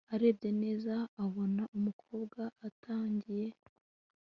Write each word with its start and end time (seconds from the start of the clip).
arebye 0.13 0.49
neza 0.63 0.93
abona 1.23 1.63
umukobwa 1.77 2.41
atangiye 2.67 3.45